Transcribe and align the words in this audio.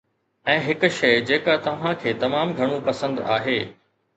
۽ 0.53 0.55
هڪ 0.67 0.87
شيء 0.99 1.19
جيڪا 1.31 1.57
توهان 1.67 1.99
کي 2.05 2.15
تمام 2.25 2.57
گهڻو 2.61 2.81
پسند 2.89 3.25
آهي 3.37 3.61